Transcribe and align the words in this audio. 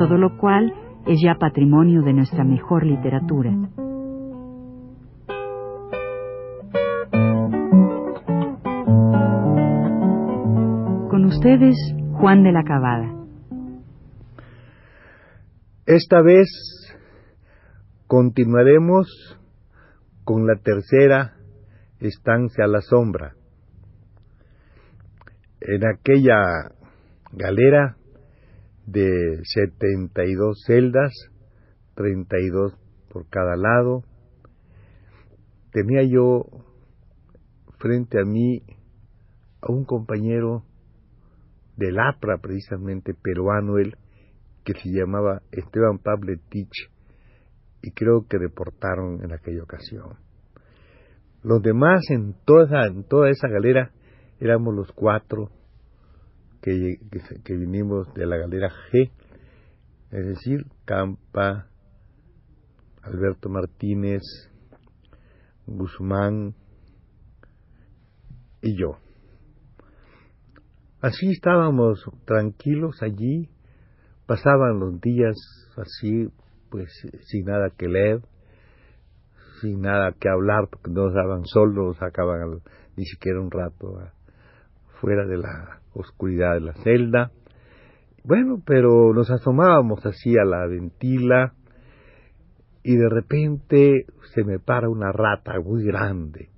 todo 0.00 0.16
lo 0.16 0.38
cual 0.38 0.72
es 1.06 1.20
ya 1.22 1.34
patrimonio 1.34 2.00
de 2.00 2.14
nuestra 2.14 2.42
mejor 2.42 2.86
literatura. 2.86 3.50
Con 11.10 11.26
ustedes, 11.26 11.76
Juan 12.14 12.42
de 12.42 12.52
la 12.52 12.62
Cabada. 12.64 13.14
Esta 15.84 16.22
vez 16.22 16.48
continuaremos 18.06 19.06
con 20.24 20.46
la 20.46 20.54
tercera 20.56 21.34
estancia 21.98 22.64
a 22.64 22.68
la 22.68 22.80
sombra. 22.80 23.34
En 25.60 25.84
aquella 25.86 26.72
galera 27.32 27.98
de 28.90 29.40
72 29.44 30.62
celdas, 30.66 31.12
32 31.94 32.76
por 33.08 33.28
cada 33.28 33.56
lado, 33.56 34.04
tenía 35.72 36.02
yo 36.02 36.44
frente 37.78 38.20
a 38.20 38.24
mí 38.24 38.62
a 39.62 39.72
un 39.72 39.84
compañero 39.84 40.64
del 41.76 41.98
APRA, 41.98 42.38
precisamente 42.38 43.14
peruano 43.14 43.78
él, 43.78 43.96
que 44.64 44.74
se 44.74 44.90
llamaba 44.90 45.42
Esteban 45.52 45.98
Pabletich, 45.98 46.90
y 47.82 47.92
creo 47.92 48.26
que 48.28 48.38
deportaron 48.38 49.24
en 49.24 49.32
aquella 49.32 49.62
ocasión. 49.62 50.18
Los 51.42 51.62
demás 51.62 52.02
en 52.10 52.34
toda, 52.44 52.86
en 52.86 53.04
toda 53.04 53.30
esa 53.30 53.48
galera 53.48 53.92
éramos 54.40 54.74
los 54.74 54.92
cuatro 54.92 55.50
que, 56.60 56.98
que, 57.44 57.56
vinimos 57.56 58.12
de 58.14 58.26
la 58.26 58.36
galera 58.36 58.70
G, 58.90 59.10
es 60.10 60.26
decir, 60.26 60.66
Campa, 60.84 61.68
Alberto 63.02 63.48
Martínez, 63.48 64.22
Guzmán 65.66 66.54
y 68.62 68.78
yo. 68.78 68.98
Así 71.00 71.30
estábamos 71.30 72.04
tranquilos 72.26 73.02
allí, 73.02 73.48
pasaban 74.26 74.80
los 74.80 75.00
días 75.00 75.36
así, 75.76 76.28
pues 76.70 76.90
sin 77.22 77.46
nada 77.46 77.70
que 77.70 77.88
leer, 77.88 78.20
sin 79.60 79.80
nada 79.80 80.12
que 80.12 80.28
hablar, 80.28 80.68
porque 80.70 80.90
no 80.90 81.06
nos 81.06 81.14
daban 81.14 81.44
sol, 81.46 81.74
no 81.74 81.86
nos 81.86 81.96
sacaban 81.96 82.60
ni 82.96 83.04
siquiera 83.06 83.40
un 83.40 83.50
rato 83.50 83.98
fuera 85.00 85.24
de 85.26 85.38
la 85.38 85.79
oscuridad 85.94 86.54
de 86.54 86.60
la 86.60 86.74
celda. 86.74 87.30
Bueno, 88.24 88.62
pero 88.64 89.12
nos 89.14 89.30
asomábamos 89.30 90.04
así 90.04 90.36
a 90.36 90.44
la 90.44 90.66
ventila 90.66 91.54
y 92.82 92.96
de 92.96 93.08
repente 93.08 94.06
se 94.34 94.44
me 94.44 94.58
para 94.58 94.88
una 94.88 95.12
rata 95.12 95.52
muy 95.60 95.84
grande, 95.84 96.48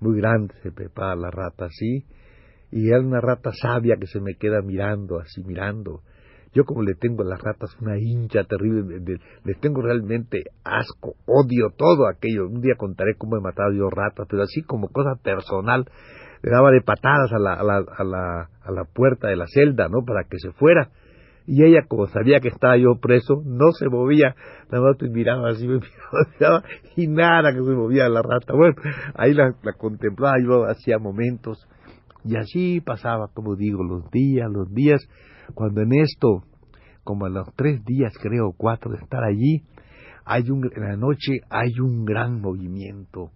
muy 0.00 0.18
grande 0.18 0.54
se 0.62 0.70
me 0.70 0.88
para 0.88 1.14
la 1.16 1.30
rata 1.30 1.66
así, 1.66 2.04
y 2.70 2.92
es 2.92 3.00
una 3.00 3.20
rata 3.20 3.50
sabia 3.52 3.96
que 3.96 4.06
se 4.06 4.20
me 4.20 4.34
queda 4.36 4.62
mirando, 4.62 5.18
así 5.18 5.42
mirando, 5.42 6.02
yo 6.52 6.64
como 6.64 6.82
le 6.82 6.94
tengo 6.94 7.22
a 7.22 7.26
las 7.26 7.40
ratas 7.40 7.76
una 7.80 7.96
hincha 7.96 8.42
terrible, 8.44 9.18
les 9.44 9.60
tengo 9.60 9.82
realmente 9.82 10.42
asco, 10.64 11.14
odio 11.26 11.70
todo 11.76 12.08
aquello. 12.08 12.48
Un 12.48 12.60
día 12.60 12.74
contaré 12.76 13.14
cómo 13.16 13.36
he 13.36 13.40
matado 13.40 13.72
yo 13.72 13.88
ratas, 13.88 14.26
pero 14.28 14.42
así 14.42 14.62
como 14.62 14.88
cosa 14.88 15.14
personal, 15.22 15.88
le 16.42 16.50
daba 16.50 16.70
de 16.70 16.80
patadas 16.80 17.32
a 17.32 17.38
la, 17.38 17.54
a 17.54 17.62
la, 17.62 17.76
a 17.76 18.04
la, 18.04 18.48
a 18.62 18.72
la 18.72 18.84
puerta 18.84 19.28
de 19.28 19.36
la 19.36 19.46
celda, 19.46 19.88
¿no? 19.88 20.04
Para 20.04 20.24
que 20.24 20.38
se 20.38 20.52
fuera. 20.52 20.90
Y 21.46 21.64
ella, 21.64 21.80
como 21.88 22.06
sabía 22.06 22.40
que 22.40 22.48
estaba 22.48 22.76
yo 22.76 23.00
preso, 23.00 23.42
no 23.44 23.72
se 23.72 23.88
movía, 23.88 24.36
nada 24.70 24.84
más 24.84 25.02
me 25.02 25.08
miraba 25.10 25.48
así, 25.50 25.66
me 25.68 25.78
miraba, 25.78 26.62
y 26.96 27.06
nada 27.08 27.52
que 27.52 27.58
se 27.58 27.74
movía 27.74 28.08
la 28.08 28.22
rata. 28.22 28.54
Bueno, 28.54 28.76
ahí 29.14 29.34
la, 29.34 29.54
la 29.62 29.72
contemplaba 29.72 30.36
yo 30.42 30.64
hacía 30.64 30.98
momentos, 30.98 31.66
y 32.24 32.36
así 32.36 32.80
pasaba, 32.80 33.28
como 33.32 33.56
digo, 33.56 33.82
los 33.82 34.10
días, 34.10 34.48
los 34.50 34.72
días, 34.72 35.00
cuando 35.54 35.80
en 35.80 35.92
esto, 35.94 36.44
como 37.04 37.26
a 37.26 37.30
los 37.30 37.48
tres 37.56 37.84
días 37.84 38.12
creo, 38.20 38.52
cuatro 38.56 38.92
de 38.92 38.98
estar 38.98 39.24
allí, 39.24 39.64
hay 40.24 40.50
un, 40.50 40.70
en 40.74 40.82
la 40.82 40.96
noche 40.96 41.40
hay 41.48 41.72
un 41.80 42.04
gran 42.04 42.40
movimiento, 42.40 43.30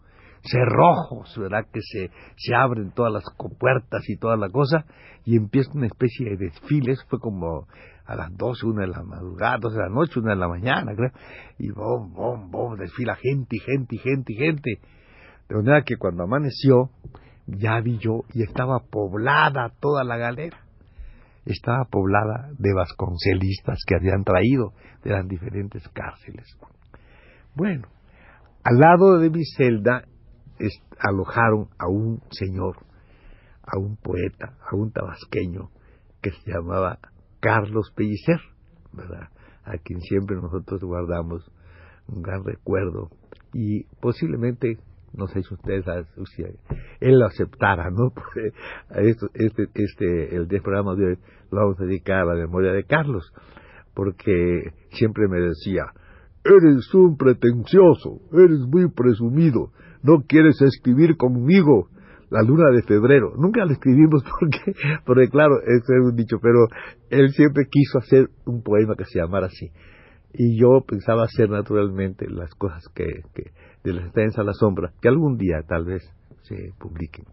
cerrojos, 0.44 1.37
¿verdad? 1.38 1.66
Que 1.72 1.81
se, 1.81 2.10
se 2.37 2.55
abren 2.55 2.93
todas 2.93 3.12
las 3.12 3.25
puertas 3.59 4.03
y 4.09 4.16
toda 4.16 4.37
la 4.37 4.49
cosa, 4.49 4.84
y 5.25 5.37
empieza 5.37 5.71
una 5.75 5.87
especie 5.87 6.31
de 6.31 6.37
desfiles, 6.37 7.05
fue 7.09 7.19
como 7.19 7.66
a 8.06 8.15
las 8.16 8.37
doce, 8.37 8.66
una 8.66 8.82
de 8.82 8.88
la 8.88 9.03
madrugada, 9.03 9.59
doce 9.59 9.77
de 9.77 9.82
la 9.82 9.88
noche, 9.88 10.21
una 10.21 10.31
de 10.31 10.41
la 10.41 10.49
mañana, 10.49 10.94
creo, 10.94 11.10
y 11.59 11.71
bom, 11.71 12.12
bom, 12.12 12.50
bom, 12.50 12.77
desfila 12.77 13.16
gente 13.16 13.56
y 13.56 13.60
gente 13.60 13.97
y 13.97 13.99
gente 13.99 14.32
y 14.32 14.37
gente. 14.37 14.81
De 15.49 15.56
manera 15.56 15.82
que 15.82 15.97
cuando 15.97 16.25
amaneció, 16.25 16.91
ya 17.47 17.81
vi 17.81 17.99
yo, 17.99 18.25
y 18.32 18.43
estaba 18.43 18.81
poblada 18.91 19.72
toda 19.81 20.05
la 20.05 20.16
galera 20.16 20.65
estaba 21.47 21.84
poblada 21.84 22.50
de 22.59 22.72
vasconcelistas 22.72 23.78
que 23.87 23.97
habían 23.97 24.25
traído 24.25 24.72
de 25.03 25.11
las 25.11 25.26
diferentes 25.28 25.87
cárceles. 25.91 26.47
Bueno, 27.55 27.88
al 28.65 28.78
lado 28.78 29.19
de 29.19 29.31
mi 29.31 29.44
celda 29.44 30.05
alojaron 30.98 31.69
a 31.78 31.88
un 31.88 32.22
señor, 32.31 32.76
a 33.62 33.78
un 33.78 33.97
poeta, 33.97 34.56
a 34.70 34.76
un 34.76 34.92
tabasqueño 34.92 35.70
que 36.22 36.31
se 36.31 36.50
llamaba 36.50 36.98
Carlos 37.41 37.92
Pellicer, 37.94 38.41
¿verdad? 38.93 39.28
A 39.64 39.78
quien 39.78 40.00
siempre 40.00 40.37
nosotros 40.37 40.82
guardamos 40.82 41.50
un 42.06 42.22
gran 42.22 42.44
recuerdo 42.44 43.10
y 43.53 43.84
posiblemente 44.00 44.78
no 45.16 45.28
sé 45.28 45.43
si 45.43 45.54
ustedes 45.54 45.84
si 46.34 46.43
él 47.00 47.19
lo 47.19 47.26
aceptara, 47.26 47.91
¿no? 47.91 48.10
Porque 48.14 48.53
este, 48.91 49.69
este, 49.75 50.37
el 50.37 50.47
programa 50.62 50.94
de 50.94 51.06
hoy 51.06 51.19
lo 51.50 51.60
vamos 51.60 51.81
a 51.81 51.84
dedicar 51.84 52.20
a 52.20 52.25
la 52.25 52.34
memoria 52.34 52.72
de 52.72 52.84
Carlos, 52.84 53.32
porque 53.94 54.72
siempre 54.91 55.28
me 55.28 55.38
decía, 55.38 55.84
eres 56.44 56.93
un 56.94 57.16
pretencioso, 57.16 58.21
eres 58.32 58.60
muy 58.60 58.91
presumido, 58.91 59.71
no 60.03 60.25
quieres 60.27 60.60
escribir 60.60 61.16
conmigo 61.16 61.88
la 62.31 62.43
luna 62.43 62.71
de 62.71 62.82
febrero. 62.82 63.32
Nunca 63.37 63.65
lo 63.65 63.72
escribimos 63.72 64.22
porque, 64.41 64.72
porque 65.05 65.28
claro, 65.28 65.60
eso 65.60 65.94
es 66.00 66.05
un 66.05 66.16
dicho, 66.16 66.38
pero 66.41 66.66
él 67.10 67.31
siempre 67.31 67.66
quiso 67.71 67.99
hacer 67.99 68.28
un 68.44 68.62
poema 68.62 68.94
que 68.97 69.05
se 69.05 69.21
llamara 69.21 69.47
así. 69.47 69.71
Y 70.32 70.59
yo 70.59 70.84
pensaba 70.87 71.25
hacer 71.25 71.49
naturalmente 71.49 72.28
las 72.28 72.53
cosas 72.55 72.82
que, 72.94 73.06
que 73.34 73.53
de 73.85 73.93
la 73.93 74.06
estancia 74.06 74.43
a 74.43 74.47
la 74.47 74.52
sombra, 74.52 74.93
que 75.00 75.08
algún 75.08 75.37
día 75.37 75.62
tal 75.67 75.85
vez 75.85 76.02
se 76.43 76.73
publiquen. 76.79 77.25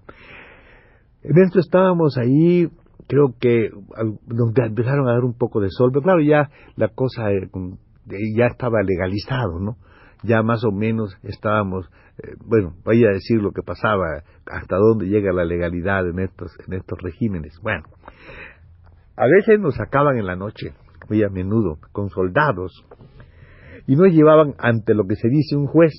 En 1.24 1.38
esto 1.44 1.60
estábamos 1.60 2.18
ahí, 2.18 2.70
creo 3.08 3.34
que 3.40 3.70
nos 4.28 4.56
empezaron 4.56 5.08
a 5.08 5.14
dar 5.14 5.24
un 5.24 5.38
poco 5.38 5.62
de 5.62 5.70
sol, 5.70 5.90
pero 5.92 6.04
claro, 6.04 6.22
ya 6.22 6.50
la 6.76 6.90
cosa 6.90 7.32
eh, 7.32 7.50
ya 8.06 8.48
estaba 8.48 8.82
legalizado, 8.84 9.60
¿no? 9.60 9.78
Ya 10.24 10.44
más 10.44 10.64
o 10.64 10.72
menos 10.72 11.18
estábamos, 11.24 11.90
eh, 12.20 12.36
bueno, 12.46 12.76
voy 12.84 13.04
a 13.06 13.10
decir 13.10 13.42
lo 13.42 13.52
que 13.52 13.64
pasaba, 13.64 14.24
hasta 14.46 14.78
dónde 14.78 15.08
llega 15.08 15.34
la 15.34 15.46
legalidad 15.46 16.08
en 16.08 16.20
estos, 16.20 16.52
en 16.68 16.74
estos 16.74 17.00
regímenes. 17.02 17.60
Bueno, 17.62 17.84
a 19.16 19.26
veces 19.26 19.60
nos 19.60 19.76
sacaban 19.76 20.18
en 20.18 20.26
la 20.26 20.36
noche, 20.36 20.74
muy 21.10 21.24
a 21.24 21.30
menudo, 21.30 21.80
con 21.92 22.10
soldados, 22.10 22.86
y 23.88 23.96
nos 23.96 24.12
llevaban 24.12 24.54
ante 24.60 24.94
lo 24.94 25.06
que 25.06 25.16
se 25.16 25.28
dice 25.28 25.56
un 25.56 25.68
juez, 25.68 25.94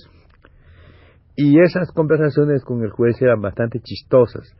y 1.36 1.60
esas 1.60 1.90
conversaciones 1.92 2.62
con 2.64 2.82
el 2.82 2.90
juez 2.90 3.20
eran 3.22 3.40
bastante 3.40 3.80
chistosas. 3.80 4.54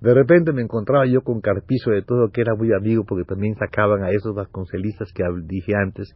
De 0.00 0.14
repente 0.14 0.52
me 0.52 0.62
encontraba 0.62 1.06
yo 1.06 1.22
con 1.22 1.40
Carpizo 1.40 1.90
de 1.90 2.02
todo, 2.02 2.30
que 2.30 2.40
era 2.40 2.54
muy 2.54 2.72
amigo, 2.72 3.04
porque 3.04 3.24
también 3.24 3.54
sacaban 3.56 4.02
a 4.02 4.10
esos 4.10 4.34
vasconcelistas 4.34 5.12
que 5.12 5.24
dije 5.44 5.72
antes, 5.74 6.14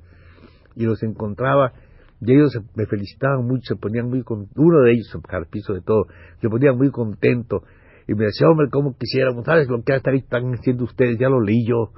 y 0.77 0.85
los 0.85 1.03
encontraba, 1.03 1.73
y 2.21 2.33
ellos 2.33 2.57
me 2.75 2.87
felicitaban 2.87 3.45
mucho, 3.47 3.75
se 3.75 3.77
ponían 3.77 4.09
muy 4.09 4.23
con 4.23 4.49
uno 4.57 4.81
de 4.83 4.93
ellos, 4.93 5.17
Carpizo 5.29 5.75
de 5.75 5.81
todo, 5.81 6.07
se 6.41 6.49
ponía 6.49 6.73
muy 6.73 6.91
contento, 6.91 7.63
y 8.07 8.15
me 8.15 8.27
decía, 8.27 8.49
hombre, 8.49 8.69
¿cómo 8.71 8.97
quisiéramos? 8.97 9.45
¿Sabes 9.45 9.69
lo 9.69 9.83
que 9.83 9.95
están 9.95 10.53
haciendo 10.55 10.85
ustedes? 10.85 11.19
Ya 11.19 11.29
lo 11.29 11.41
leí 11.41 11.67
yo, 11.67 11.93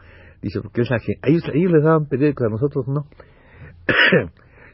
Dice, 0.44 0.60
porque 0.60 0.82
esa 0.82 0.98
gente, 0.98 1.20
ellos, 1.26 1.42
ellos 1.54 1.72
les 1.72 1.82
daban 1.82 2.06
periódicos, 2.06 2.46
a 2.46 2.50
nosotros 2.50 2.86
no. 2.86 3.06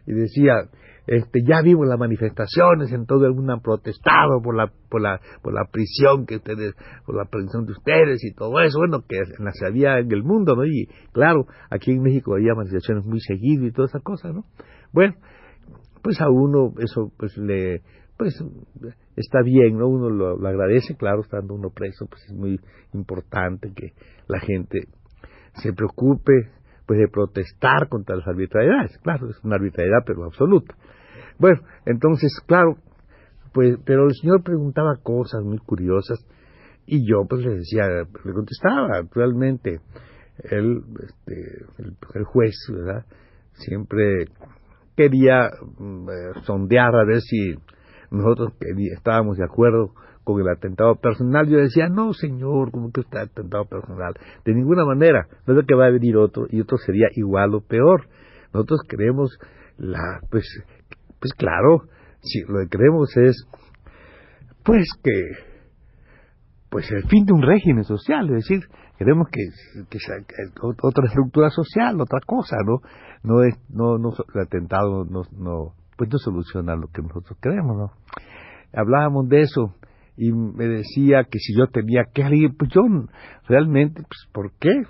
y 0.07 0.13
decía, 0.13 0.69
este, 1.11 1.41
ya 1.43 1.61
vimos 1.61 1.89
las 1.89 1.99
manifestaciones, 1.99 2.93
en 2.93 3.05
todo 3.05 3.27
el 3.27 3.35
mundo 3.35 3.55
han 3.55 3.61
protestado 3.61 4.41
por 4.41 4.55
la, 4.55 4.71
por 4.89 5.01
la, 5.01 5.21
por 5.43 5.53
la 5.53 5.65
prisión 5.65 6.25
que 6.25 6.37
ustedes, 6.37 6.77
por 7.05 7.17
la 7.17 7.25
prisión 7.25 7.67
de 7.67 7.73
ustedes 7.73 8.23
y 8.23 8.33
todo 8.33 8.61
eso, 8.61 8.79
bueno, 8.79 9.03
que 9.09 9.19
se 9.25 9.67
había 9.67 9.99
en 9.99 10.13
el 10.13 10.23
mundo, 10.23 10.55
¿no? 10.55 10.65
Y 10.65 10.89
claro, 11.11 11.47
aquí 11.69 11.91
en 11.91 12.03
México 12.03 12.35
había 12.35 12.55
manifestaciones 12.55 13.05
muy 13.05 13.19
seguidas 13.19 13.67
y 13.67 13.73
toda 13.73 13.87
esa 13.87 13.99
cosa, 13.99 14.31
¿no? 14.31 14.45
Bueno, 14.93 15.17
pues 16.01 16.21
a 16.21 16.31
uno 16.31 16.75
eso 16.79 17.11
pues 17.19 17.37
le, 17.37 17.83
pues 18.17 18.41
está 19.17 19.43
bien, 19.43 19.79
¿no? 19.79 19.89
Uno 19.89 20.11
lo, 20.11 20.37
lo 20.37 20.49
agradece, 20.49 20.95
claro, 20.97 21.23
estando 21.23 21.55
uno 21.55 21.71
preso, 21.71 22.07
pues 22.07 22.23
es 22.27 22.37
muy 22.37 22.61
importante 22.93 23.73
que 23.75 23.95
la 24.29 24.39
gente 24.39 24.85
se 25.55 25.73
preocupe 25.73 26.51
pues 26.87 27.01
de 27.01 27.09
protestar 27.09 27.89
contra 27.89 28.15
las 28.15 28.29
arbitrariedades. 28.29 28.97
Claro, 28.99 29.29
es 29.29 29.43
una 29.43 29.57
arbitrariedad, 29.57 30.05
pero 30.07 30.23
absoluta. 30.25 30.77
Bueno, 31.41 31.61
entonces, 31.87 32.31
claro, 32.47 32.77
pues, 33.53 33.79
pero 33.85 34.05
el 34.05 34.15
señor 34.15 34.43
preguntaba 34.43 34.97
cosas 35.03 35.43
muy 35.43 35.59
curiosas 35.59 36.25
y 36.87 37.09
yo 37.09 37.25
pues 37.29 37.45
le 37.45 37.55
decía, 37.57 37.87
le 37.89 38.33
contestaba, 38.33 39.03
realmente, 39.13 39.81
él, 40.51 40.83
este, 41.03 41.65
el, 42.15 42.25
juez, 42.25 42.55
¿verdad? 42.73 43.05
Siempre 43.53 44.27
quería 44.97 45.51
mm, 45.79 46.09
eh, 46.09 46.41
sondear 46.45 46.95
a 46.95 47.05
ver 47.05 47.21
si 47.21 47.55
nosotros 48.11 48.53
estábamos 48.97 49.37
de 49.39 49.45
acuerdo 49.45 49.95
con 50.25 50.41
el 50.41 50.49
atentado 50.49 50.97
personal. 50.97 51.49
Yo 51.49 51.59
decía, 51.59 51.89
no, 51.89 52.13
señor, 52.13 52.71
¿cómo 52.71 52.91
que 52.93 53.01
está 53.01 53.23
atentado 53.23 53.65
personal? 53.65 54.15
De 54.45 54.55
ninguna 54.55 54.85
manera. 54.85 55.27
No 55.47 55.59
es 55.59 55.67
que 55.67 55.75
va 55.75 55.87
a 55.87 55.91
venir 55.91 56.17
otro 56.17 56.47
y 56.51 56.61
otro 56.61 56.77
sería 56.79 57.09
igual 57.15 57.55
o 57.55 57.61
peor. 57.61 58.09
Nosotros 58.53 58.81
queremos 58.89 59.39
la, 59.79 60.21
pues, 60.31 60.45
pues 61.21 61.33
claro, 61.35 61.85
si 62.23 62.41
lo 62.41 62.61
que 62.61 62.69
queremos 62.71 63.17
es, 63.17 63.47
pues 64.65 64.87
que, 65.03 65.13
pues 66.71 66.91
el 66.91 67.05
fin 67.09 67.25
de 67.27 67.33
un 67.33 67.43
régimen 67.43 67.85
social, 67.85 68.27
es 68.31 68.47
decir, 68.47 68.61
queremos 68.99 69.29
que, 69.31 69.99
sea 69.99 70.17
otra 70.83 71.07
estructura 71.07 71.51
social, 71.51 72.01
otra 72.01 72.21
cosa, 72.27 72.57
¿no? 72.67 72.81
No 73.23 73.43
es, 73.43 73.55
no, 73.69 73.99
no, 73.99 74.11
el 74.35 74.41
atentado 74.41 75.05
no, 75.05 75.23
pues 75.97 76.11
no 76.11 76.19
soluciona 76.19 76.75
lo 76.77 76.89
que 76.89 77.03
nosotros 77.03 77.39
queremos, 77.41 77.77
¿no? 77.77 77.93
Hablábamos 78.73 79.29
de 79.29 79.41
eso 79.41 79.75
y 80.17 80.33
me 80.33 80.67
decía 80.67 81.25
que 81.25 81.39
si 81.39 81.57
yo 81.57 81.67
tenía 81.69 82.05
que 82.13 82.23
alguien, 82.23 82.55
pues 82.57 82.71
yo 82.75 82.83
realmente, 83.49 84.03
pues 84.03 84.29
¿por 84.33 84.53
qué? 84.59 84.83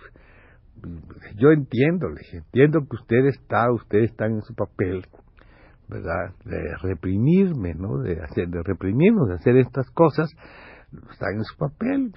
Yo 1.36 1.50
entiendo, 1.50 2.08
le 2.08 2.16
dije, 2.18 2.38
entiendo 2.38 2.80
que 2.80 2.96
usted 2.96 3.26
está, 3.26 3.70
ustedes 3.72 4.10
están 4.10 4.32
en 4.32 4.42
su 4.42 4.54
papel, 4.54 5.06
¿verdad? 5.90 6.34
De 6.44 6.76
reprimirme, 6.82 7.74
¿no? 7.74 7.98
De 7.98 8.20
hacer, 8.22 8.48
de 8.48 8.62
reprimirnos, 8.62 9.28
de 9.28 9.34
hacer 9.34 9.56
estas 9.56 9.90
cosas, 9.90 10.30
están 11.10 11.34
en 11.36 11.44
su 11.44 11.56
papel. 11.56 12.12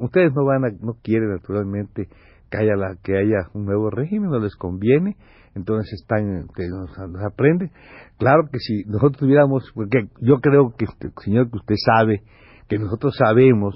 Ustedes 0.00 0.32
no 0.34 0.44
van 0.44 0.64
a, 0.64 0.68
no 0.80 0.94
quieren 1.02 1.30
naturalmente 1.30 2.08
que 2.50 2.58
haya 2.58 2.76
la, 2.76 2.96
que 3.02 3.16
haya 3.16 3.48
un 3.54 3.64
nuevo 3.64 3.90
régimen, 3.90 4.30
no 4.30 4.38
les 4.38 4.56
conviene, 4.56 5.16
entonces 5.54 6.00
están, 6.00 6.48
que 6.54 6.64
nos, 6.68 6.90
aprende. 7.24 7.70
Claro 8.18 8.44
que 8.50 8.58
si 8.58 8.84
nosotros 8.84 9.18
tuviéramos, 9.18 9.70
porque 9.74 10.08
yo 10.20 10.36
creo 10.36 10.74
que, 10.76 10.84
este, 10.84 11.08
señor, 11.22 11.50
que 11.50 11.56
usted 11.56 11.76
sabe, 11.84 12.22
que 12.68 12.78
nosotros 12.78 13.14
sabemos 13.16 13.74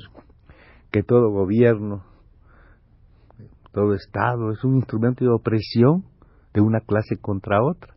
que 0.91 1.03
todo 1.03 1.31
gobierno, 1.31 2.05
todo 3.73 3.95
Estado 3.95 4.53
es 4.53 4.63
un 4.65 4.77
instrumento 4.77 5.25
de 5.25 5.31
opresión 5.31 6.05
de 6.55 6.61
una 6.61 6.81
clase 6.81 7.17
contra 7.21 7.63
otra. 7.63 7.96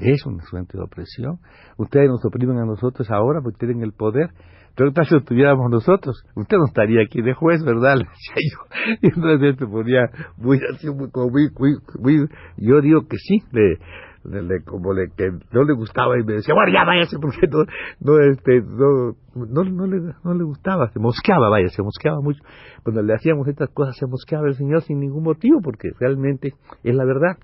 Es 0.00 0.24
un 0.24 0.34
instrumento 0.34 0.78
de 0.78 0.84
opresión. 0.84 1.38
Ustedes 1.76 2.08
nos 2.08 2.24
oprimen 2.24 2.56
a 2.58 2.64
nosotros 2.64 3.10
ahora 3.10 3.40
porque 3.42 3.58
tienen 3.66 3.82
el 3.82 3.92
poder. 3.92 4.30
Pero 4.76 4.92
si 5.04 5.14
lo 5.14 5.22
tuviéramos 5.22 5.70
nosotros, 5.70 6.24
usted 6.34 6.56
no 6.56 6.64
estaría 6.64 7.02
aquí 7.02 7.20
de 7.20 7.34
juez, 7.34 7.62
¿verdad? 7.62 7.96
Le 7.98 8.04
decía 8.04 8.36
yo. 8.50 8.98
Y 9.02 9.06
entonces 9.08 9.56
se 9.58 9.66
ponía 9.66 10.08
muy 10.38 10.58
así, 10.72 10.88
muy, 10.88 11.10
muy, 11.14 11.76
muy, 11.98 12.28
yo 12.56 12.80
digo 12.80 13.02
que 13.06 13.16
sí, 13.18 13.42
le, 13.52 13.78
le, 14.24 14.62
como 14.64 14.94
le, 14.94 15.08
que 15.16 15.30
no 15.52 15.64
le 15.64 15.74
gustaba 15.74 16.18
y 16.18 16.24
me 16.24 16.34
decía, 16.34 16.54
bueno, 16.54 16.72
ya 16.72 16.84
váyase, 16.84 17.18
porque 17.20 17.46
no, 17.48 17.64
no, 18.00 18.20
este, 18.20 18.62
no, 18.62 19.16
no, 19.34 19.64
no, 19.64 19.86
le, 19.86 20.14
no 20.24 20.34
le 20.34 20.44
gustaba, 20.44 20.88
se 20.92 20.98
mosqueaba, 20.98 21.50
vaya, 21.50 21.68
se 21.68 21.82
mosqueaba 21.82 22.20
mucho. 22.22 22.42
Cuando 22.82 23.02
le 23.02 23.12
hacíamos 23.12 23.46
estas 23.48 23.68
cosas, 23.70 23.96
se 23.98 24.06
mosqueaba 24.06 24.46
el 24.48 24.54
Señor 24.54 24.82
sin 24.82 25.00
ningún 25.00 25.24
motivo, 25.24 25.60
porque 25.62 25.90
realmente 25.98 26.54
es 26.84 26.94
la 26.94 27.04
verdad. 27.04 27.36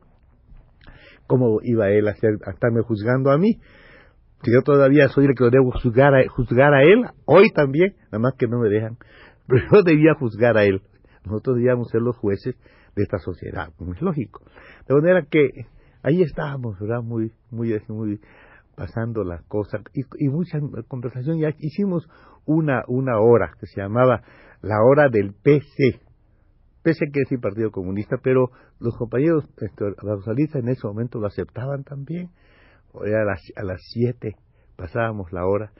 ¿Cómo 1.26 1.58
iba 1.62 1.90
él 1.90 2.08
a, 2.08 2.12
hacer, 2.12 2.38
a 2.46 2.50
estarme 2.50 2.82
juzgando 2.82 3.30
a 3.30 3.38
mí? 3.38 3.60
Si 4.42 4.52
yo 4.52 4.62
todavía 4.62 5.08
soy 5.08 5.26
el 5.26 5.34
que 5.34 5.44
lo 5.44 5.50
debo 5.50 5.72
juzgar 5.72 6.14
a, 6.14 6.28
juzgar 6.28 6.74
a 6.74 6.82
él, 6.82 7.04
hoy 7.24 7.50
también, 7.50 7.94
nada 8.06 8.18
más 8.18 8.34
que 8.34 8.46
no 8.46 8.60
me 8.60 8.68
dejan, 8.68 8.96
pero 9.46 9.62
yo 9.72 9.82
debía 9.82 10.14
juzgar 10.14 10.56
a 10.56 10.64
él. 10.64 10.82
Nosotros 11.24 11.56
debíamos 11.56 11.88
ser 11.88 12.02
los 12.02 12.16
jueces 12.16 12.54
de 12.94 13.02
esta 13.02 13.18
sociedad, 13.18 13.72
como 13.76 13.94
es 13.94 14.00
lógico. 14.00 14.42
De 14.88 14.94
manera 14.94 15.26
que 15.28 15.66
ahí 16.02 16.22
estábamos, 16.22 16.78
¿verdad? 16.78 17.02
Muy, 17.02 17.32
muy, 17.50 17.76
muy 17.88 18.20
pasando 18.76 19.24
las 19.24 19.42
cosas 19.44 19.82
y, 19.92 20.02
y 20.24 20.28
mucha 20.28 20.58
conversación. 20.86 21.38
Ya 21.38 21.48
hicimos 21.58 22.08
una, 22.44 22.84
una 22.86 23.18
hora 23.18 23.52
que 23.58 23.66
se 23.66 23.80
llamaba 23.80 24.22
la 24.62 24.82
hora 24.82 25.08
del 25.08 25.32
PC. 25.32 26.00
PC 26.86 27.10
que 27.12 27.22
es 27.22 27.32
el 27.32 27.40
Partido 27.40 27.72
Comunista, 27.72 28.16
pero 28.22 28.52
los 28.78 28.96
compañeros 28.96 29.44
este, 29.60 29.84
socialistas 30.00 30.62
en 30.62 30.68
ese 30.68 30.86
momento 30.86 31.18
lo 31.18 31.26
aceptaban 31.26 31.82
también. 31.82 32.30
Era 33.04 33.22
a 33.22 33.24
las, 33.24 33.40
a 33.56 33.64
las 33.64 33.80
siete 33.92 34.36
pasábamos 34.76 35.32
la 35.32 35.44
hora, 35.46 35.72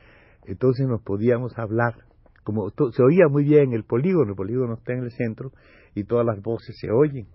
entonces 0.46 0.84
nos 0.88 1.00
podíamos 1.02 1.56
hablar. 1.58 1.94
Como 2.42 2.70
se 2.70 3.02
oía 3.04 3.28
muy 3.28 3.44
bien 3.44 3.72
el 3.72 3.84
polígono, 3.84 4.30
el 4.30 4.36
polígono 4.36 4.74
está 4.74 4.94
en 4.94 5.04
el 5.04 5.12
centro 5.12 5.52
y 5.94 6.02
todas 6.02 6.26
las 6.26 6.42
voces 6.42 6.76
se 6.80 6.90
oyen. 6.90 7.28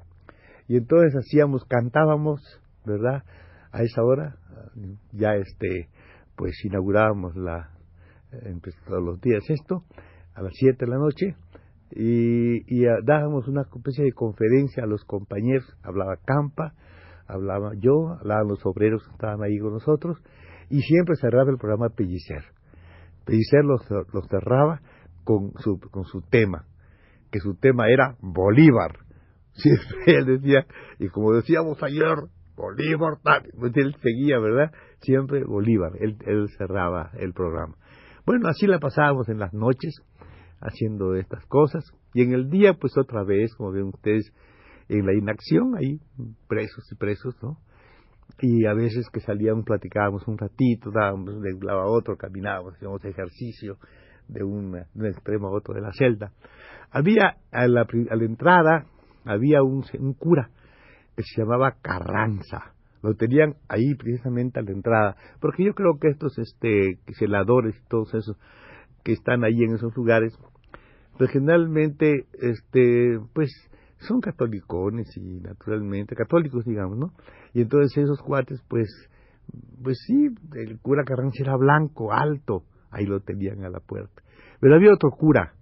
Y 0.67 0.75
entonces 0.75 1.15
hacíamos, 1.15 1.63
cantábamos 1.63 2.41
¿verdad? 2.85 3.23
A 3.71 3.83
esa 3.83 4.03
hora 4.03 4.35
ya 5.13 5.35
este 5.35 5.87
pues 6.35 6.53
inaugurábamos 6.65 7.37
la 7.37 7.69
todos 8.85 9.03
los 9.03 9.21
días 9.21 9.43
esto 9.49 9.85
a 10.33 10.41
las 10.41 10.51
7 10.55 10.85
de 10.85 10.91
la 10.91 10.97
noche 10.97 11.35
y, 11.93 12.63
y 12.67 12.85
dábamos 13.03 13.47
una 13.47 13.61
especie 13.61 14.05
de 14.05 14.13
conferencia 14.13 14.83
a 14.83 14.87
los 14.87 15.03
compañeros, 15.05 15.65
hablaba 15.83 16.17
Campa, 16.25 16.73
hablaba 17.27 17.71
yo, 17.77 18.09
hablaban 18.19 18.47
los 18.47 18.65
obreros 18.65 19.03
que 19.05 19.11
estaban 19.11 19.41
ahí 19.43 19.57
con 19.59 19.73
nosotros 19.73 20.17
y 20.69 20.81
siempre 20.81 21.15
cerraba 21.15 21.51
el 21.51 21.57
programa 21.57 21.89
Pellicer. 21.89 22.43
Pellicer 23.25 23.63
los, 23.63 23.81
los 24.13 24.27
cerraba 24.29 24.81
con 25.23 25.51
su, 25.59 25.79
con 25.91 26.05
su 26.05 26.21
tema, 26.21 26.65
que 27.31 27.39
su 27.39 27.55
tema 27.55 27.89
era 27.89 28.15
Bolívar. 28.21 28.99
Siempre 29.53 30.17
él 30.17 30.25
decía, 30.25 30.65
y 30.97 31.09
como 31.09 31.33
decíamos 31.33 31.81
ayer, 31.83 32.15
Bolívar, 32.55 33.17
pues 33.59 33.73
él 33.75 33.95
seguía, 34.01 34.39
¿verdad? 34.39 34.71
Siempre 35.01 35.43
Bolívar, 35.43 35.91
él, 35.99 36.17
él 36.25 36.47
cerraba 36.57 37.11
el 37.17 37.33
programa. 37.33 37.75
Bueno, 38.25 38.47
así 38.47 38.67
la 38.67 38.79
pasábamos 38.79 39.29
en 39.29 39.39
las 39.39 39.53
noches, 39.53 39.95
haciendo 40.61 41.15
estas 41.15 41.45
cosas, 41.47 41.83
y 42.13 42.23
en 42.23 42.33
el 42.33 42.49
día, 42.49 42.73
pues 42.73 42.97
otra 42.97 43.23
vez, 43.23 43.53
como 43.55 43.71
ven 43.71 43.85
ustedes, 43.85 44.31
en 44.89 45.05
la 45.05 45.13
inacción, 45.13 45.75
ahí 45.77 45.99
presos 46.47 46.83
y 46.91 46.95
presos, 46.95 47.35
¿no? 47.41 47.57
Y 48.39 48.65
a 48.65 48.73
veces 48.73 49.07
que 49.11 49.19
salíamos, 49.19 49.65
platicábamos 49.65 50.27
un 50.27 50.37
ratito, 50.37 50.91
dábamos 50.91 51.41
de 51.41 51.53
un 51.53 51.65
lado 51.65 51.81
a 51.81 51.85
otro, 51.85 52.17
caminábamos, 52.17 52.75
hacíamos 52.75 53.03
ejercicio 53.05 53.77
de, 54.27 54.43
un 54.43 54.75
extremo 55.05 55.47
a 55.47 55.51
otro 55.51 55.73
de 55.73 55.81
la 55.81 55.91
celda. 55.93 56.31
Había, 56.89 57.37
a 57.51 57.67
la, 57.67 57.81
a 57.81 58.15
la 58.15 58.25
entrada, 58.25 58.85
había 59.25 59.63
un, 59.63 59.83
un 59.99 60.13
cura, 60.13 60.49
que 61.15 61.23
se 61.23 61.41
llamaba 61.41 61.75
Carranza. 61.81 62.73
Lo 63.01 63.15
tenían 63.15 63.55
ahí 63.67 63.95
precisamente 63.95 64.59
a 64.59 64.63
la 64.63 64.71
entrada, 64.71 65.15
porque 65.39 65.63
yo 65.63 65.73
creo 65.73 65.97
que 65.99 66.09
estos 66.09 66.37
este 66.37 66.99
celadores 67.17 67.75
y 67.75 67.87
todos 67.87 68.13
esos 68.13 68.37
que 69.03 69.13
están 69.13 69.43
ahí 69.43 69.63
en 69.63 69.75
esos 69.75 69.95
lugares, 69.95 70.37
generalmente 71.29 72.25
este 72.33 73.19
pues 73.33 73.51
son 73.99 74.21
catolicones 74.21 75.15
y 75.17 75.39
naturalmente 75.39 76.15
católicos 76.15 76.65
digamos, 76.65 76.97
¿no? 76.97 77.13
Y 77.53 77.61
entonces 77.61 78.03
esos 78.03 78.21
cuates 78.21 78.61
pues 78.67 78.89
pues 79.83 79.97
sí, 80.05 80.29
el 80.55 80.79
cura 80.79 81.03
Carranza 81.03 81.43
era 81.43 81.55
blanco, 81.55 82.13
alto, 82.13 82.63
ahí 82.89 83.05
lo 83.05 83.19
tenían 83.21 83.63
a 83.63 83.69
la 83.69 83.79
puerta. 83.79 84.21
Pero 84.59 84.75
había 84.75 84.93
otro 84.93 85.11
cura 85.11 85.53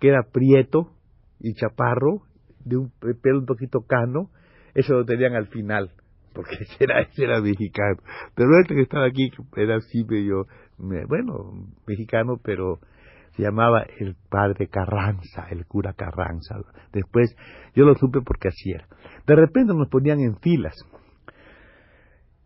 que 0.00 0.08
era 0.08 0.22
prieto 0.22 0.92
y 1.40 1.54
chaparro, 1.54 2.22
de 2.64 2.76
un 2.76 2.92
pelo 3.22 3.40
un 3.40 3.46
poquito 3.46 3.80
cano, 3.80 4.30
eso 4.74 4.94
lo 4.94 5.04
tenían 5.04 5.34
al 5.34 5.48
final, 5.48 5.90
porque 6.34 6.56
ese 6.60 6.84
era, 6.84 7.00
ese 7.00 7.24
era 7.24 7.40
mexicano. 7.40 7.98
Pero 8.34 8.58
este 8.60 8.74
que 8.74 8.82
estaba 8.82 9.06
aquí 9.06 9.30
era 9.56 9.76
así 9.76 10.04
medio, 10.04 10.46
bueno, 10.78 11.68
mexicano, 11.86 12.38
pero 12.42 12.78
se 13.38 13.44
llamaba 13.44 13.84
el 14.00 14.16
padre 14.28 14.66
Carranza, 14.66 15.46
el 15.48 15.64
cura 15.64 15.92
Carranza. 15.92 16.56
Después 16.92 17.36
yo 17.72 17.84
lo 17.84 17.94
supe 17.94 18.20
porque 18.20 18.48
así. 18.48 18.72
De 19.28 19.36
repente 19.36 19.72
nos 19.74 19.88
ponían 19.88 20.18
en 20.18 20.36
filas 20.40 20.74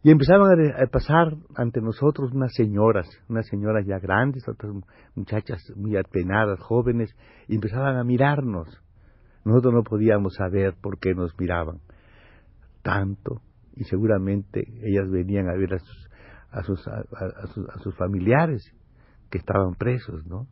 y 0.03 0.11
empezaban 0.11 0.51
a, 0.53 0.87
pasar 0.89 1.35
ante 1.57 1.81
nosotros 1.81 2.33
unas 2.35 2.53
señoras, 2.53 3.09
unas 3.31 3.47
señoras 3.47 3.87
ya 3.87 3.99
grandes, 4.01 4.47
otras 4.47 4.71
muchachas 5.15 5.63
muy 5.77 5.97
apenadas, 5.97 6.61
jóvenes, 6.61 7.17
y 7.49 7.55
empezaban 7.55 7.97
a 7.97 8.05
mirarnos. 8.05 8.69
Nosotros 9.47 9.73
no 9.73 9.85
podíamos 9.85 10.35
saber 10.35 10.75
por 10.79 10.99
qué 10.99 11.15
nos 11.15 11.33
miraban 11.41 11.79
tanto 12.83 13.41
y 13.77 13.85
seguramente 13.85 14.63
ellas 14.83 15.11
venían 15.11 15.49
a 15.49 15.55
ver 15.55 15.73
a 15.73 15.79
sus, 15.79 16.11
a 16.51 16.63
sus, 16.65 16.87
a, 16.87 17.79
sus, 17.79 17.97
familiares 17.97 18.75
que 19.31 19.39
estaban 19.39 19.75
presos, 19.77 20.27
¿no? 20.27 20.49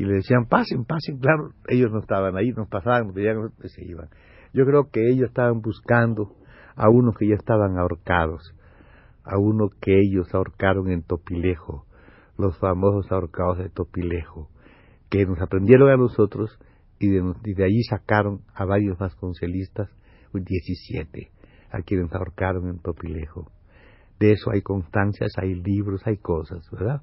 Y 0.00 0.04
le 0.06 0.14
decían, 0.14 0.46
pasen, 0.46 0.86
pasen, 0.86 1.18
claro, 1.18 1.50
ellos 1.68 1.92
no 1.92 1.98
estaban 1.98 2.34
ahí, 2.34 2.52
nos 2.52 2.70
pasaban, 2.70 3.08
nos 3.08 3.70
se 3.70 3.84
iban. 3.84 4.08
Yo 4.54 4.64
creo 4.64 4.88
que 4.90 5.10
ellos 5.10 5.28
estaban 5.28 5.60
buscando 5.60 6.36
a 6.74 6.88
unos 6.88 7.14
que 7.18 7.28
ya 7.28 7.34
estaban 7.34 7.76
ahorcados, 7.76 8.54
a 9.24 9.36
uno 9.36 9.68
que 9.78 9.98
ellos 9.98 10.34
ahorcaron 10.34 10.90
en 10.90 11.02
Topilejo, 11.02 11.84
los 12.38 12.56
famosos 12.56 13.12
ahorcados 13.12 13.58
de 13.58 13.68
Topilejo, 13.68 14.48
que 15.10 15.26
nos 15.26 15.38
aprendieron 15.38 15.90
a 15.90 15.98
nosotros 15.98 16.58
y 16.98 17.10
de, 17.10 17.34
y 17.44 17.52
de 17.52 17.64
allí 17.64 17.82
sacaron 17.82 18.40
a 18.54 18.64
varios 18.64 18.96
vasconcelistas, 18.96 19.90
17 20.32 21.30
a 21.72 21.82
quienes 21.82 22.10
ahorcaron 22.14 22.70
en 22.70 22.78
Topilejo. 22.78 23.52
De 24.18 24.32
eso 24.32 24.50
hay 24.50 24.62
constancias, 24.62 25.32
hay 25.36 25.56
libros, 25.56 26.00
hay 26.06 26.16
cosas, 26.16 26.66
¿verdad? 26.72 27.02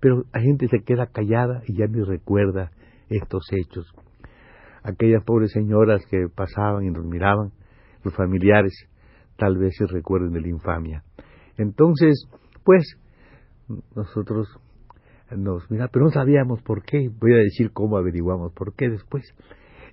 Pero 0.00 0.24
la 0.32 0.40
gente 0.40 0.68
se 0.68 0.80
queda 0.80 1.06
callada 1.06 1.62
y 1.66 1.76
ya 1.76 1.86
ni 1.86 2.02
recuerda 2.02 2.70
estos 3.08 3.46
hechos. 3.52 3.86
Aquellas 4.82 5.22
pobres 5.24 5.52
señoras 5.52 6.04
que 6.06 6.26
pasaban 6.34 6.84
y 6.84 6.90
nos 6.90 7.04
miraban, 7.04 7.52
los 8.04 8.14
familiares, 8.14 8.72
tal 9.36 9.56
vez 9.56 9.74
se 9.76 9.86
recuerden 9.86 10.32
de 10.32 10.40
la 10.40 10.48
infamia. 10.48 11.04
Entonces, 11.56 12.26
pues, 12.64 12.96
nosotros 13.94 14.48
nos 15.36 15.70
mira, 15.70 15.88
pero 15.88 16.04
no 16.06 16.10
sabíamos 16.10 16.62
por 16.62 16.82
qué. 16.82 17.08
Voy 17.20 17.32
a 17.32 17.38
decir 17.38 17.70
cómo 17.72 17.96
averiguamos 17.96 18.52
por 18.52 18.74
qué 18.74 18.88
después. 18.88 19.24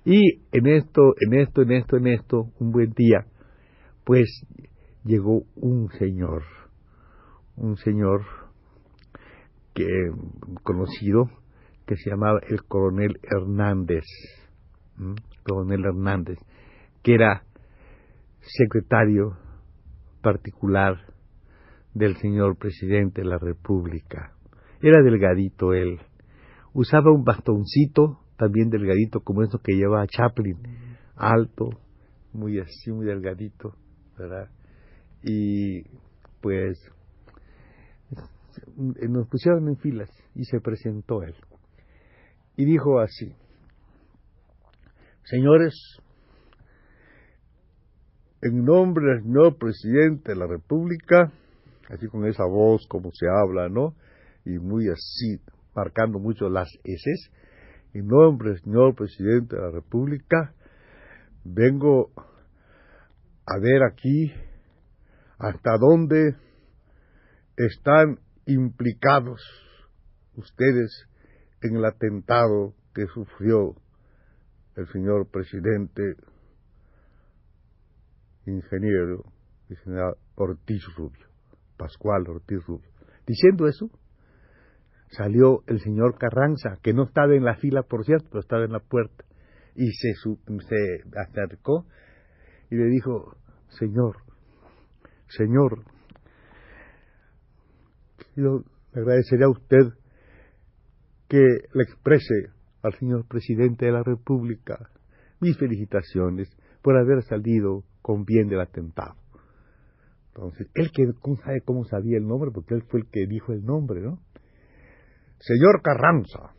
Y 0.04 0.42
en 0.52 0.66
esto, 0.66 1.14
en 1.20 1.38
esto, 1.38 1.62
en 1.62 1.72
esto, 1.72 1.96
en 1.96 2.06
esto, 2.08 2.50
un 2.58 2.70
buen 2.72 2.92
día, 2.92 3.26
pues 4.04 4.26
llegó 5.04 5.42
un 5.56 5.90
señor, 5.98 6.42
un 7.56 7.76
señor 7.76 8.22
que 9.74 9.86
conocido 10.62 11.30
que 11.86 11.96
se 11.96 12.10
llamaba 12.10 12.40
el 12.48 12.62
coronel 12.64 13.18
Hernández, 13.22 14.04
coronel 15.44 15.84
Hernández, 15.84 16.38
que 17.02 17.14
era 17.14 17.44
secretario 18.40 19.36
particular 20.22 20.96
del 21.94 22.16
señor 22.16 22.56
presidente 22.56 23.22
de 23.22 23.28
la 23.28 23.38
República. 23.38 24.34
Era 24.82 25.02
delgadito 25.02 25.72
él. 25.72 25.98
Usaba 26.72 27.12
un 27.12 27.24
bastoncito, 27.24 28.20
también 28.36 28.70
delgadito, 28.70 29.20
como 29.20 29.42
eso 29.42 29.58
que 29.58 29.74
lleva 29.74 30.06
Chaplin, 30.06 30.56
alto, 31.16 31.70
muy 32.32 32.58
así, 32.60 32.90
muy 32.92 33.06
delgadito. 33.06 33.74
Y 35.22 35.82
pues 36.40 36.78
nos 38.76 39.28
pusieron 39.28 39.68
en 39.68 39.76
filas 39.76 40.10
y 40.34 40.44
se 40.44 40.60
presentó 40.60 41.22
él. 41.22 41.34
Y 42.56 42.64
dijo 42.64 43.00
así, 43.00 43.34
señores, 45.24 45.74
en 48.42 48.64
nombre 48.64 49.06
del 49.06 49.22
señor 49.22 49.58
presidente 49.58 50.32
de 50.32 50.38
la 50.38 50.46
República, 50.46 51.32
así 51.88 52.06
con 52.08 52.26
esa 52.26 52.44
voz 52.44 52.86
como 52.88 53.10
se 53.12 53.26
habla, 53.28 53.68
¿no? 53.68 53.94
Y 54.44 54.58
muy 54.58 54.88
así, 54.88 55.40
marcando 55.74 56.18
mucho 56.18 56.48
las 56.48 56.68
S, 56.84 57.10
en 57.92 58.06
nombre 58.06 58.50
del 58.50 58.60
señor 58.60 58.94
presidente 58.94 59.56
de 59.56 59.62
la 59.62 59.70
República, 59.70 60.54
vengo 61.44 62.10
a 63.46 63.58
ver 63.60 63.82
aquí 63.82 64.32
hasta 65.38 65.76
dónde 65.78 66.36
están 67.56 68.18
implicados 68.52 69.40
ustedes 70.36 71.06
en 71.62 71.76
el 71.76 71.84
atentado 71.84 72.74
que 72.94 73.06
sufrió 73.06 73.74
el 74.76 74.86
señor 74.88 75.28
presidente 75.30 76.16
ingeniero, 78.46 79.24
ingeniero 79.68 80.16
Ortiz 80.34 80.82
Rubio, 80.96 81.26
Pascual 81.76 82.28
Ortiz 82.28 82.64
Rubio. 82.66 82.90
Diciendo 83.26 83.66
eso, 83.68 83.90
salió 85.10 85.62
el 85.66 85.80
señor 85.80 86.18
Carranza, 86.18 86.78
que 86.82 86.92
no 86.92 87.04
estaba 87.04 87.34
en 87.34 87.44
la 87.44 87.56
fila, 87.56 87.82
por 87.82 88.04
cierto, 88.04 88.28
pero 88.30 88.40
estaba 88.40 88.64
en 88.64 88.72
la 88.72 88.80
puerta, 88.80 89.24
y 89.74 89.90
se, 89.92 90.14
se 90.14 91.04
acercó 91.16 91.86
y 92.70 92.76
le 92.76 92.86
dijo, 92.86 93.36
Señor, 93.68 94.16
Señor, 95.30 95.84
yo 98.40 98.64
le 98.92 99.00
agradecería 99.00 99.46
a 99.46 99.50
usted 99.50 99.94
que 101.28 101.38
le 101.38 101.82
exprese 101.82 102.50
al 102.82 102.94
señor 102.98 103.26
presidente 103.28 103.86
de 103.86 103.92
la 103.92 104.02
República 104.02 104.90
mis 105.40 105.56
felicitaciones 105.56 106.48
por 106.82 106.96
haber 106.96 107.22
salido 107.22 107.84
con 108.02 108.24
bien 108.24 108.48
del 108.48 108.60
atentado. 108.60 109.14
Entonces, 110.34 110.68
él 110.74 110.90
que 110.92 111.04
sabe 111.44 111.60
cómo 111.64 111.84
sabía 111.84 112.16
el 112.16 112.26
nombre, 112.26 112.50
porque 112.52 112.74
él 112.74 112.82
fue 112.88 113.00
el 113.00 113.06
que 113.10 113.26
dijo 113.26 113.52
el 113.52 113.64
nombre, 113.64 114.00
¿no? 114.00 114.20
Señor 115.38 115.82
Carranza, 115.82 116.54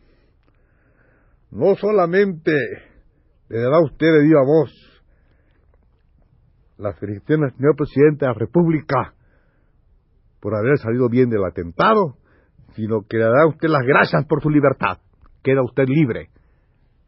no 1.50 1.74
solamente 1.76 2.52
le 3.48 3.60
dará 3.60 3.80
usted 3.80 4.06
de 4.06 4.22
viva 4.22 4.42
voz 4.44 4.70
las 6.78 6.98
felicitaciones 6.98 7.52
al 7.52 7.56
señor 7.58 7.76
presidente 7.76 8.24
de 8.24 8.32
la 8.32 8.38
República 8.38 9.14
por 10.42 10.56
haber 10.56 10.76
salido 10.78 11.08
bien 11.08 11.30
del 11.30 11.44
atentado, 11.44 12.16
sino 12.74 13.02
que 13.08 13.16
le 13.16 13.24
da 13.24 13.46
usted 13.46 13.68
las 13.68 13.86
gracias 13.86 14.26
por 14.26 14.42
su 14.42 14.50
libertad. 14.50 14.98
Queda 15.42 15.62
usted 15.62 15.86
libre. 15.86 16.30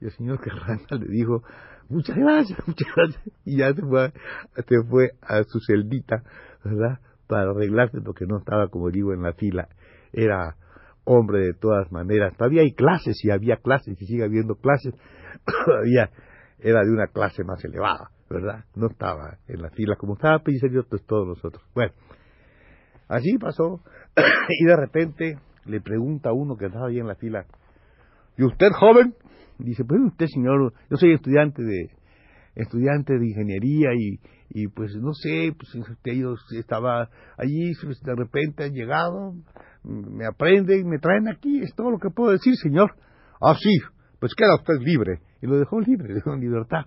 Y 0.01 0.07
el 0.07 0.13
señor 0.13 0.41
Carranza 0.41 0.95
le 0.95 1.09
dijo, 1.09 1.43
muchas 1.89 2.17
gracias, 2.17 2.59
muchas 2.67 2.89
gracias. 2.95 3.23
Y 3.45 3.59
ya 3.59 3.75
se 3.75 3.83
fue, 3.83 4.13
se 4.55 4.83
fue 4.89 5.11
a 5.21 5.43
su 5.43 5.59
celdita, 5.67 6.23
¿verdad? 6.65 7.01
Para 7.27 7.51
arreglarse 7.51 7.99
lo 8.05 8.15
que 8.15 8.25
no 8.25 8.39
estaba, 8.39 8.69
como 8.69 8.91
digo, 8.91 9.13
en 9.13 9.23
la 9.23 9.33
fila. 9.33 9.69
Era 10.13 10.57
hombre 11.03 11.41
de 11.41 11.55
todas 11.55 11.91
maneras. 11.91 12.37
Todavía 12.37 12.63
hay 12.63 12.73
clases 12.73 13.17
y 13.25 13.31
había 13.31 13.57
clases 13.57 14.01
y 14.01 14.07
sigue 14.07 14.23
habiendo 14.23 14.55
clases. 14.55 14.95
Todavía 15.67 16.11
era 16.61 16.85
de 16.85 16.91
una 16.93 17.09
clase 17.09 17.43
más 17.43 17.65
elevada. 17.65 18.11
¿verdad? 18.31 18.65
No 18.75 18.89
estaba 18.89 19.39
en 19.49 19.63
la 19.63 19.71
fila 19.71 19.97
como 19.97 20.15
estaba 20.15 20.39
Pellicerio, 20.41 20.85
pues 20.89 21.05
todos 21.05 21.27
nosotros. 21.27 21.63
Bueno, 21.75 21.93
así 23.15 23.39
pasó, 23.39 23.81
y 24.61 24.65
de 24.65 24.77
repente 24.77 25.39
le 25.65 25.81
pregunta 25.81 26.31
a 26.31 26.33
uno 26.33 26.57
que 26.57 26.67
estaba 26.67 26.89
ahí 26.89 26.99
en 26.99 27.07
la 27.07 27.15
fila, 27.15 27.47
¿y 28.37 28.45
usted 28.45 28.71
joven? 28.73 29.15
Dice, 29.59 29.85
pues 29.85 30.01
usted 30.01 30.27
señor, 30.27 30.73
yo 30.91 30.97
soy 30.97 31.13
estudiante 31.13 31.63
de 31.63 31.91
estudiante 32.55 33.19
de 33.19 33.27
ingeniería 33.27 33.91
y, 33.95 34.21
y 34.51 34.69
pues 34.69 34.95
no 34.97 35.13
sé, 35.13 35.53
pues 35.57 35.71
ellos 36.05 36.41
estaba 36.57 37.09
allí, 37.37 37.73
pues, 37.83 38.01
de 38.03 38.15
repente 38.15 38.65
han 38.65 38.73
llegado, 38.73 39.35
me 39.83 40.27
aprenden, 40.27 40.89
me 40.89 40.99
traen 40.99 41.29
aquí, 41.29 41.61
es 41.61 41.75
todo 41.75 41.91
lo 41.91 41.99
que 41.99 42.11
puedo 42.11 42.33
decir, 42.33 42.55
señor. 42.57 42.95
Ah, 43.41 43.57
sí, 43.61 43.79
pues 44.21 44.35
queda 44.35 44.55
usted 44.57 44.75
libre. 44.81 45.21
Y 45.43 45.47
lo 45.47 45.59
dejó 45.59 45.81
libre, 45.81 46.15
dejó 46.15 46.35
en 46.35 46.41
libertad. 46.41 46.87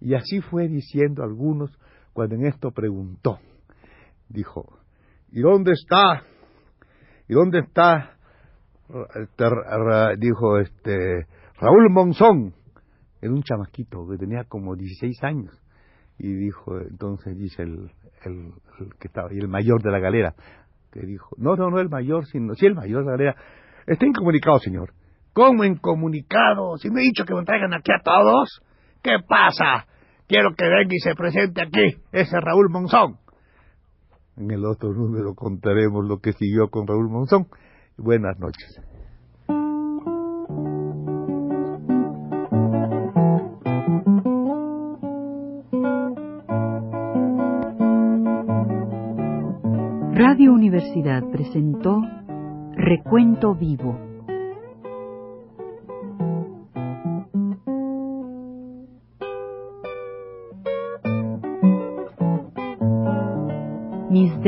Y 0.00 0.14
así 0.14 0.40
fue 0.40 0.68
diciendo 0.68 1.22
algunos 1.22 1.70
cuando 2.12 2.34
en 2.36 2.46
esto 2.46 2.70
preguntó. 2.72 3.38
Dijo, 4.28 4.78
¿y 5.34 5.40
dónde 5.40 5.72
está? 5.72 6.22
¿Y 7.28 7.34
dónde 7.34 7.58
está? 7.58 8.16
Dijo 10.16 10.58
este 10.58 11.26
Raúl 11.60 11.90
Monzón, 11.90 12.54
era 13.20 13.32
un 13.32 13.42
chamaquito 13.42 14.06
que 14.08 14.16
tenía 14.16 14.44
como 14.44 14.76
16 14.76 15.24
años. 15.24 15.60
Y 16.18 16.32
dijo, 16.32 16.78
entonces 16.78 17.36
dice 17.36 17.62
el, 17.62 17.90
el, 18.24 18.52
que 19.00 19.08
estaba 19.08 19.32
y 19.32 19.38
el 19.38 19.48
mayor 19.48 19.82
de 19.82 19.90
la 19.90 19.98
galera, 19.98 20.34
que 20.92 21.00
dijo, 21.00 21.30
no, 21.36 21.56
no, 21.56 21.68
no 21.70 21.80
el 21.80 21.88
mayor, 21.88 22.26
sino, 22.26 22.54
sí 22.54 22.66
el 22.66 22.76
mayor 22.76 23.00
de 23.00 23.06
la 23.06 23.16
galera, 23.16 23.36
está 23.88 24.06
incomunicado, 24.06 24.60
señor. 24.60 24.92
¿Cómo 25.32 25.64
incomunicado? 25.64 26.76
Si 26.76 26.90
me 26.90 27.00
he 27.00 27.04
dicho 27.04 27.24
que 27.24 27.34
me 27.34 27.42
traigan 27.44 27.74
aquí 27.74 27.90
a 27.90 28.00
todos. 28.04 28.62
¿Qué 29.02 29.16
pasa? 29.26 29.86
Quiero 30.28 30.50
que 30.56 30.64
venga 30.64 30.94
y 30.94 31.00
se 31.00 31.14
presente 31.16 31.60
aquí, 31.60 32.00
ese 32.12 32.40
Raúl 32.40 32.70
Monzón. 32.70 33.23
En 34.36 34.50
el 34.50 34.64
otro 34.64 34.92
número 34.92 35.34
contaremos 35.34 36.04
lo 36.04 36.18
que 36.18 36.32
siguió 36.32 36.68
con 36.68 36.86
Raúl 36.86 37.08
Monzón. 37.08 37.46
Buenas 37.96 38.38
noches. 38.38 38.80
Radio 50.14 50.52
Universidad 50.52 51.22
presentó 51.30 52.02
Recuento 52.76 53.54
Vivo 53.54 54.13